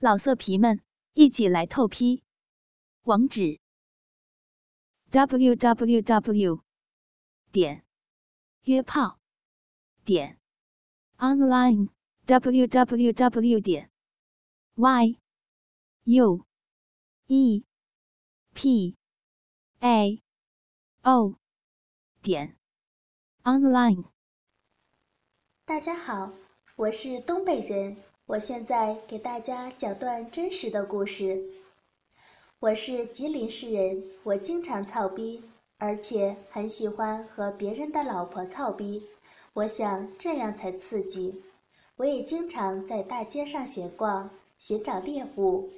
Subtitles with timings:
[0.00, 0.80] 老色皮们，
[1.14, 2.22] 一起来透批！
[3.02, 3.58] 网址
[5.10, 6.62] ：w w w
[7.50, 7.84] 点
[8.62, 9.18] 约炮
[10.04, 10.38] 点
[11.16, 11.88] online
[12.26, 13.90] w w w 点
[14.76, 15.18] y
[16.04, 16.46] u
[17.26, 17.64] e
[18.54, 18.96] p
[19.80, 20.22] a
[21.02, 21.34] o
[22.22, 22.56] 点
[23.42, 24.04] online。
[25.64, 26.32] 大家好，
[26.76, 28.07] 我是东北人。
[28.28, 31.42] 我现在给大家讲段真实的故事。
[32.60, 35.42] 我是吉林市人，我经常操逼，
[35.78, 39.02] 而且很喜欢和别人的老婆操逼。
[39.54, 41.42] 我想这样才刺激。
[41.96, 45.70] 我也经常在大街上闲逛，寻找猎物。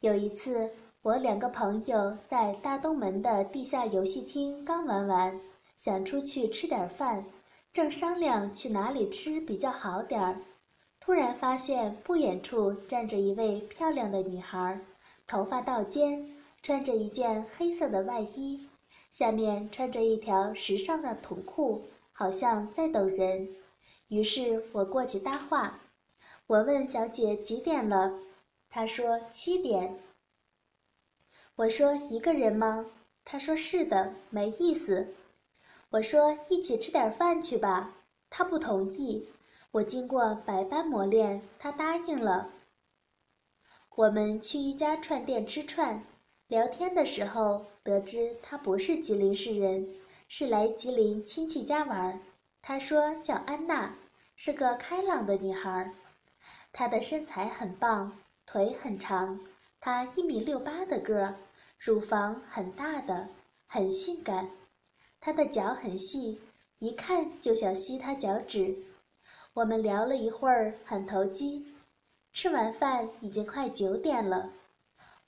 [0.00, 0.68] 有一次，
[1.02, 5.40] 我两个朋友在大东门的地下游戏厅刚玩完，
[5.76, 7.24] 想出去吃点饭，
[7.72, 10.40] 正商量去哪里吃比较好点儿。
[11.00, 14.80] 突然发现不远处站着一位漂亮的女孩，
[15.26, 18.68] 头发到肩，穿着一件黑色的外衣，
[19.08, 23.54] 下面穿着一条时尚的筒裤，好像在等人。
[24.08, 25.80] 于是我过去搭话，
[26.48, 28.20] 我问小姐几点了，
[28.68, 30.00] 她说七点。
[31.54, 32.86] 我说一个人吗？
[33.24, 35.14] 她说是的，没意思。
[35.90, 37.94] 我说一起吃点饭去吧，
[38.28, 39.28] 她不同意。
[39.72, 42.50] 我经过百般磨练，他答应了。
[43.94, 46.04] 我们去一家串店吃串，
[46.48, 49.96] 聊天的时候得知他不是吉林市人，
[50.28, 52.20] 是来吉林亲戚家玩。
[52.62, 53.94] 他说叫安娜，
[54.34, 55.92] 是个开朗的女孩。
[56.72, 59.40] 她的身材很棒，腿很长，
[59.80, 61.36] 她一米六八的个儿，
[61.78, 63.28] 乳房很大的，
[63.66, 64.50] 很性感。
[65.20, 66.40] 她的脚很细，
[66.80, 68.76] 一看就想吸她脚趾。
[69.56, 71.74] 我们聊了一会儿，很投机。
[72.30, 74.50] 吃完饭已经快九点了，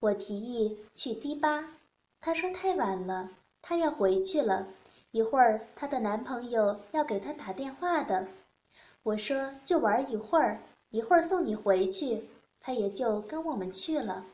[0.00, 1.70] 我提议去迪吧，
[2.20, 3.30] 她说太晚了，
[3.62, 4.66] 她要回去了，
[5.12, 8.28] 一会儿她的男朋友要给她打电话的。
[9.02, 12.28] 我说就玩一会儿，一会儿送你回去，
[12.60, 14.26] 她也就跟我们去了。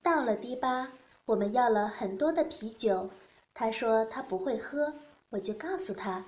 [0.00, 0.92] 到了迪吧，
[1.26, 3.10] 我们要了很多的啤酒，
[3.52, 4.94] 她说她不会喝，
[5.28, 6.24] 我就告诉她。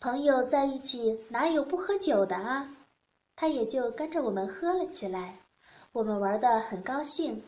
[0.00, 2.72] 朋友在一起哪有不喝酒的啊？
[3.34, 5.40] 他也就跟着我们喝了起来，
[5.90, 7.42] 我们玩得很高兴。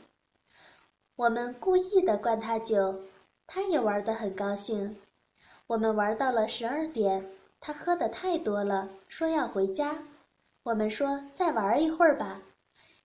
[1.14, 3.02] 我们故意的灌他酒，
[3.46, 4.96] 他也玩得很高兴。
[5.68, 7.30] 我们玩到了十二点，
[7.60, 10.02] 他喝的太多了，说要回家。
[10.64, 12.42] 我们说再玩一会儿吧，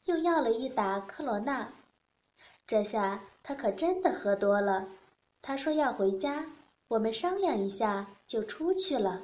[0.05, 1.71] 又要了一打科罗娜。
[2.65, 4.87] 这下他可真的喝多了，
[5.43, 6.47] 他说要回家。
[6.87, 9.21] 我们商量一下就出去了。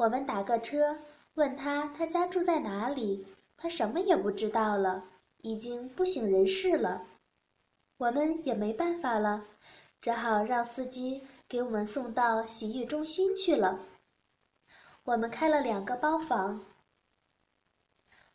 [0.00, 0.96] 我们打个车，
[1.34, 5.04] 问他他家住在哪里，他什么也不知道了，
[5.42, 7.02] 已经不省人事了。
[7.98, 9.44] 我们也没办法了，
[10.00, 13.80] 只好让司机给我们送到洗浴中心去了。
[15.02, 16.64] 我们开了两个包房，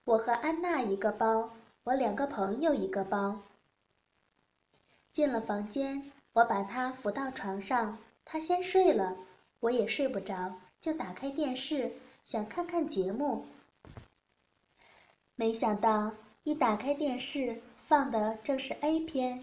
[0.04, 1.52] 我和安娜一个包，
[1.86, 3.40] 我两个朋友一个包。
[5.12, 9.18] 进了房间，我把她扶到床上，她先睡了，
[9.62, 10.60] 我也睡不着。
[10.80, 11.94] 就打开电视，
[12.24, 13.46] 想看看节目。
[15.36, 16.12] 没想到
[16.44, 19.42] 一打开电视，放的正是 A 片，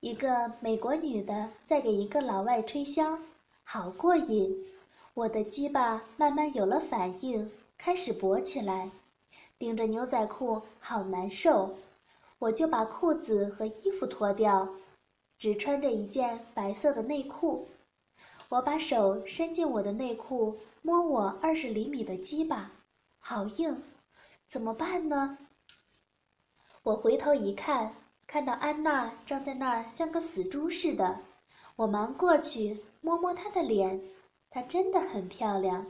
[0.00, 3.18] 一个美国女的在给一个老外吹箫，
[3.62, 4.66] 好过瘾。
[5.14, 8.90] 我的鸡巴慢慢有了反应，开始勃起来，
[9.58, 11.76] 顶着牛仔裤好难受，
[12.38, 14.68] 我就把裤子和衣服脱掉，
[15.38, 17.68] 只穿着一件白色的内裤。
[18.50, 20.58] 我把手伸进我的内裤。
[20.82, 22.70] 摸我二十厘米的鸡巴，
[23.18, 23.82] 好硬，
[24.46, 25.36] 怎么办呢？
[26.82, 27.94] 我回头一看，
[28.26, 31.20] 看到安娜正在那儿像个死猪似的。
[31.76, 34.02] 我忙过去摸摸她的脸，
[34.48, 35.86] 她真的很漂亮，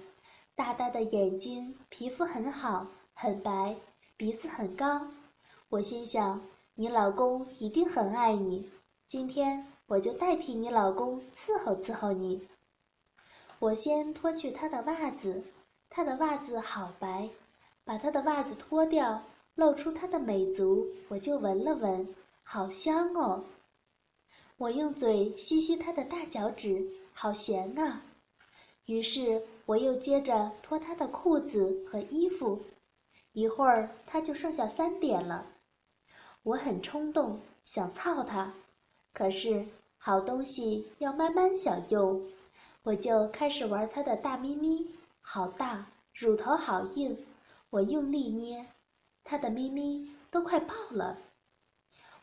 [0.56, 3.76] 大大的眼睛，皮肤很好，很白，
[4.16, 5.06] 鼻子很高。
[5.68, 6.42] 我心想，
[6.74, 8.68] 你老公一定很爱你，
[9.06, 12.48] 今天我就代替你老公伺候伺候你。
[13.60, 15.44] 我先脱去他的袜子，
[15.90, 17.28] 他的袜子好白，
[17.84, 19.22] 把他的袜子脱掉，
[19.54, 23.44] 露出他的美足，我就闻了闻，好香哦。
[24.56, 28.02] 我用嘴吸吸他的大脚趾，好咸啊。
[28.86, 32.60] 于是我又接着脱他的裤子和衣服，
[33.32, 35.46] 一会儿他就剩下三点了。
[36.44, 38.54] 我很冲动，想操他，
[39.12, 39.66] 可是
[39.98, 42.26] 好东西要慢慢享用。
[42.82, 44.88] 我就开始玩他的大咪咪，
[45.20, 47.26] 好大，乳头好硬，
[47.68, 48.66] 我用力捏，
[49.22, 51.18] 他的咪咪都快爆了。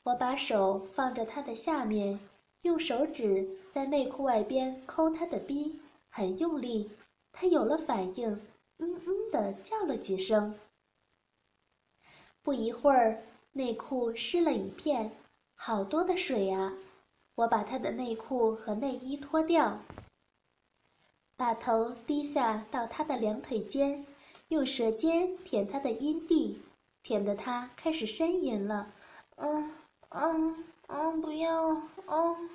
[0.04, 2.20] 我把手放在他的下面，
[2.64, 6.90] 用手指在内裤外边抠他的逼，很用力。
[7.32, 8.32] 他有了反应，
[8.80, 10.58] 嗯嗯的叫了几声。
[12.42, 13.22] 不一会儿，
[13.52, 15.12] 内裤湿了一片，
[15.54, 16.74] 好多的水啊！
[17.36, 19.80] 我把他的内裤和内衣脱掉，
[21.38, 24.06] 把头低下到他的两腿间，
[24.50, 26.62] 用舌尖舔他的阴蒂，
[27.04, 28.92] 舔得他开始呻吟了。
[29.36, 29.72] 嗯
[30.10, 32.50] 嗯嗯，不要，嗯，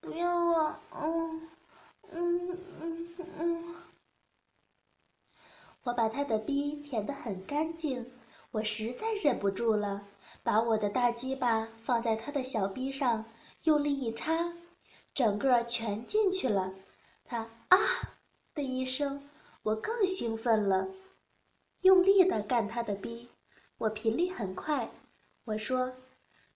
[0.00, 1.48] 不要啊，嗯
[2.10, 3.08] 嗯嗯
[3.38, 3.74] 嗯。
[5.84, 8.12] 我把他的逼舔得很干净，
[8.50, 10.02] 我实在忍不住了，
[10.42, 13.24] 把我的大鸡巴放在他的小逼上。
[13.64, 14.52] 用力一插，
[15.12, 16.74] 整个全进去了。
[17.24, 17.38] 他
[17.68, 17.78] 啊
[18.58, 19.22] 的一声，
[19.62, 20.88] 我更兴奋了，
[21.82, 23.28] 用力的干他的逼。
[23.78, 24.90] 我频率很快，
[25.44, 25.92] 我说：“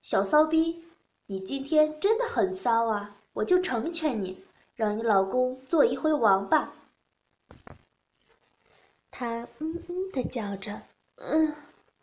[0.02, 0.84] 小骚逼，
[1.26, 3.18] 你今天真的很骚啊！
[3.34, 4.44] 我就成全你，
[4.74, 6.72] 让你老公做一回王八。”
[9.12, 10.82] 他嗯嗯的叫着，
[11.18, 11.54] 嗯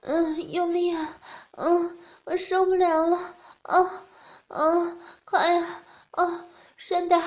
[0.04, 1.20] 嗯，用力啊，
[1.58, 3.18] 嗯，我受不了了，
[3.64, 4.06] 啊。
[4.48, 5.84] 啊，快呀！
[6.12, 6.46] 啊，
[6.78, 7.22] 深点！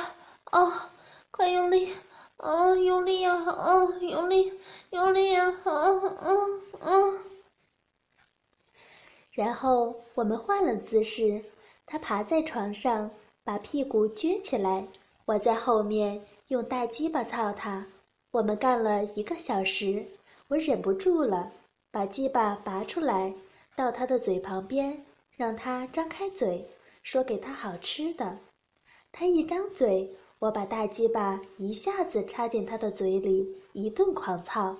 [0.44, 0.90] 啊，
[1.30, 1.92] 快用力！
[2.42, 3.32] 啊，用力呀！
[3.36, 4.52] 啊，用力，
[4.90, 5.46] 用力呀！
[5.62, 6.28] 啊啊
[6.80, 6.90] 啊！
[9.30, 11.44] 然后我们换了姿势，
[11.86, 13.12] 他爬在床上，
[13.44, 14.88] 把屁股撅起来，
[15.24, 17.86] 我在后面用大鸡巴操他。
[18.32, 20.04] 我们干了一个小时，
[20.48, 21.52] 我忍不住了，
[21.92, 23.34] 把鸡巴拔出来，
[23.76, 25.06] 到他的嘴旁边，
[25.36, 26.68] 让他张开嘴。
[27.04, 28.38] 说给他好吃的，
[29.12, 34.76] 他一张嘴，我把大鸡巴一下子插进他的嘴里，一顿狂操，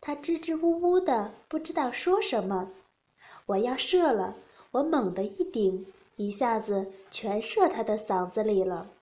[0.00, 2.70] 他支支吾吾的，不知道说什么。
[3.44, 4.34] 我要射了，
[4.70, 5.86] 我猛地一顶，
[6.16, 8.92] 一下子全射他的嗓子里了。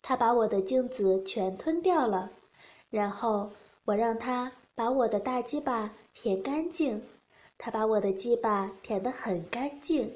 [0.00, 2.30] 他把我的精子全吞掉了，
[2.88, 3.50] 然后
[3.86, 7.02] 我让他把我的大鸡巴舔干净，
[7.58, 10.14] 他把我的鸡巴舔得很干净。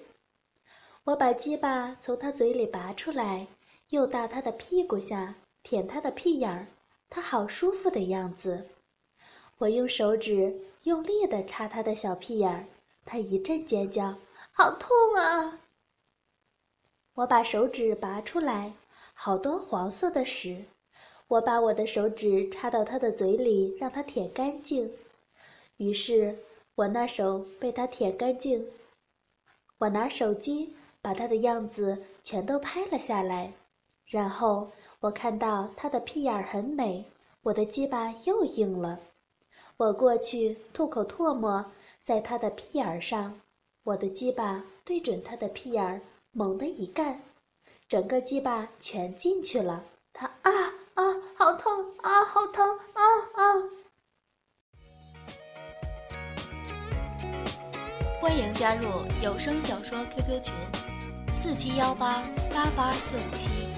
[1.03, 3.49] 我把鸡巴从他嘴里拔出来，
[3.95, 6.67] 又到他的屁股下舔他的屁眼儿，
[7.09, 8.67] 他好舒服的样子。
[9.59, 12.67] 我用手指用力的插他的小屁眼儿，
[13.05, 14.17] 他一阵尖叫，
[14.51, 15.61] 好痛啊！
[17.15, 18.73] 我把手指拔出来，
[19.15, 20.65] 好多黄色的屎。
[21.29, 24.93] 我把我的手指插到他的嘴里，让他舔干净。
[25.77, 26.41] 于是，
[26.75, 28.67] 我那手被他舔干净。
[29.79, 30.75] 我拿手机。
[31.05, 33.53] 把他的样子全都拍了下来，
[34.07, 34.71] 然后
[35.01, 37.05] 我看到他的屁眼儿很美，
[37.43, 39.01] 我的鸡巴又硬了。
[39.77, 41.65] 我过去吐口唾沫
[42.01, 43.41] 在他的屁眼上，
[43.83, 47.21] 我的鸡巴对准他的屁眼猛地一干，
[47.89, 49.85] 整个鸡巴全进去了。
[50.13, 50.51] 他啊
[50.95, 51.03] 啊，
[51.35, 51.73] 好痛
[52.03, 53.03] 啊，好疼啊
[53.35, 53.43] 啊！
[58.21, 58.89] 欢迎加入
[59.23, 60.55] 有声小说 QQ 群。
[61.33, 62.23] 四七幺八
[62.55, 63.74] 八八四五七，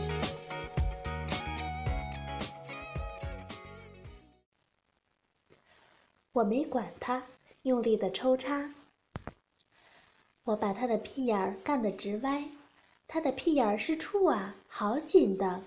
[6.37, 7.29] 我没管他，
[7.63, 8.75] 用力的抽插。
[10.45, 12.51] 我把他的屁眼儿干得直歪，
[13.09, 15.63] 他的屁眼儿是处啊，好紧的。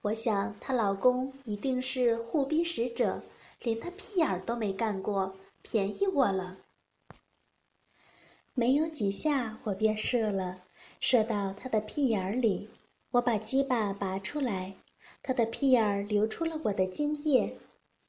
[0.00, 3.22] 我想她老公一定是护逼使者，
[3.60, 6.58] 连他屁眼儿都没干过，便宜我了。
[8.54, 10.64] 没有几下，我便射了。
[10.98, 12.68] 射到他的屁眼儿里，
[13.12, 14.74] 我把鸡巴拔出来，
[15.22, 17.60] 他的屁眼儿流出了我的精液。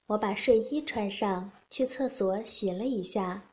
[0.07, 3.43] 我把睡衣穿上，去厕所洗了一下，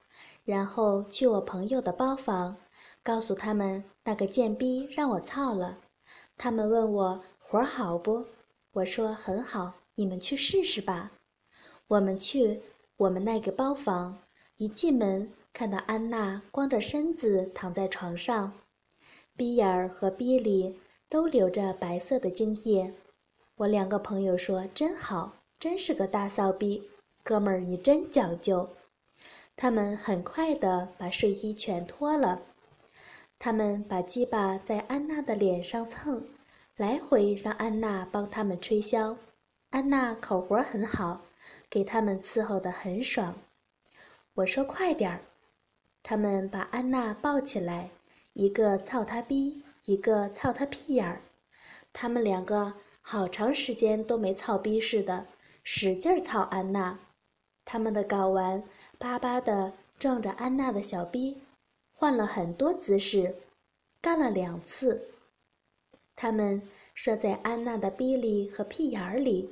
[0.45, 2.57] 然后去我朋友的包房，
[3.05, 5.79] 告诉他们那个贱逼让我操了。
[6.37, 8.27] 他们问我活儿好不？
[8.73, 11.13] 我说很好，你们去试试吧。
[11.87, 12.61] 我们去
[12.97, 14.19] 我们那个包房，
[14.57, 18.53] 一进门看到安娜光着身子躺在床上。
[19.37, 22.93] 逼眼儿和逼里都流着白色的精液，
[23.59, 26.91] 我两个朋友说真好，真是个大骚逼，
[27.29, 28.71] 哥们儿你真讲究。
[29.55, 32.41] 他们很快的把睡衣全脱了，
[33.39, 36.27] 他们把鸡巴在安娜的脸上蹭，
[36.75, 39.19] 来回让安娜帮他们吹箫。
[39.69, 41.21] 安娜口活很好，
[41.69, 43.35] 给他们伺候的很爽。
[44.37, 45.21] 我说快点儿，
[46.03, 47.91] 他们把安娜抱起来。
[48.33, 51.21] 一个操他逼，一个操他屁眼儿，
[51.93, 55.27] 他们两个好长时间都没操逼似的，
[55.63, 56.99] 使劲操安娜。
[57.71, 58.65] 他们的睾丸
[58.99, 61.43] 巴巴的撞着安娜的小逼，
[61.93, 63.35] 换了很多姿势，
[64.01, 65.11] 干了两次。
[66.17, 66.63] 他们
[66.95, 69.51] 射在安娜的逼里和屁眼儿里，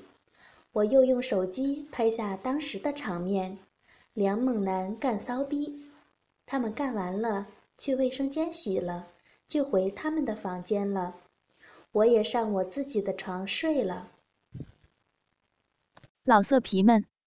[0.72, 3.58] 我又用手机拍下当时的场面：
[4.14, 5.84] 两猛男干骚逼。
[6.46, 9.08] 他们干完了，去卫生间洗了，
[9.46, 11.16] 就回他们的房间了。
[11.92, 14.10] 我也上我自己的床睡了。
[16.24, 17.04] 老色皮们，